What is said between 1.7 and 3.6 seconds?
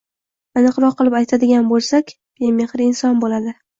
bo‘lsak bemehr inson bo‘ladi